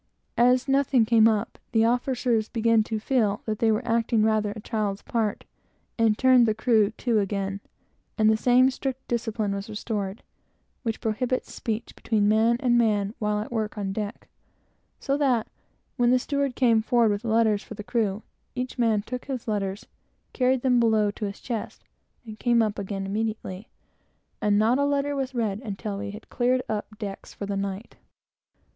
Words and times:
As 0.39 0.67
nothing 0.67 1.05
came 1.05 1.27
up, 1.27 1.59
the 1.73 1.85
officers 1.85 2.49
began 2.49 2.81
to 2.85 2.97
feel 2.99 3.43
that 3.45 3.59
they 3.59 3.71
were 3.71 3.87
acting 3.87 4.23
rather 4.23 4.49
a 4.53 4.59
child's 4.59 5.03
part, 5.03 5.45
and 5.95 6.17
turned 6.17 6.47
the 6.47 6.55
crew 6.55 6.89
to 6.97 7.19
again 7.19 7.61
and 8.17 8.27
the 8.27 8.35
same 8.35 8.71
strict 8.71 9.07
discipline 9.07 9.53
was 9.53 9.69
restored, 9.69 10.23
which 10.81 11.01
prohibits 11.01 11.53
speech 11.53 11.93
between 11.95 12.27
man 12.27 12.57
and 12.61 12.79
man, 12.79 13.13
while 13.19 13.41
at 13.43 13.51
work 13.51 13.77
on 13.77 13.93
deck; 13.93 14.27
so 14.99 15.17
that, 15.17 15.47
when 15.97 16.09
the 16.09 16.17
steward 16.17 16.55
came 16.55 16.81
forward 16.81 17.11
with 17.11 17.23
letters 17.23 17.61
for 17.61 17.75
the 17.75 17.83
crew, 17.83 18.23
each 18.55 18.79
man 18.79 19.03
took 19.03 19.25
his 19.25 19.47
letters, 19.47 19.85
carried 20.33 20.63
them 20.63 20.79
below 20.79 21.11
to 21.11 21.25
his 21.25 21.39
chest, 21.39 21.83
and 22.25 22.39
came 22.39 22.63
up 22.63 22.79
again 22.79 23.05
immediately; 23.05 23.69
and 24.41 24.57
not 24.57 24.79
a 24.79 24.83
letter 24.83 25.15
was 25.15 25.35
read 25.35 25.61
until 25.63 25.99
we 25.99 26.09
had 26.09 26.27
cleared 26.27 26.63
up 26.67 26.97
decks 26.97 27.35
for 27.35 27.45
the 27.45 27.55
night. 27.55 27.97